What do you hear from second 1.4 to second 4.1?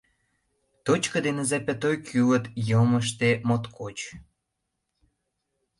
запятой кӱлыт йылмыште моткоч.